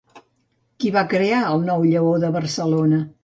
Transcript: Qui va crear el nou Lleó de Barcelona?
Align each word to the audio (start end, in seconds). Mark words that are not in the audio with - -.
Qui 0.83 0.91
va 0.95 1.03
crear 1.11 1.41
el 1.51 1.61
nou 1.69 1.85
Lleó 1.91 2.17
de 2.27 2.35
Barcelona? 2.39 3.05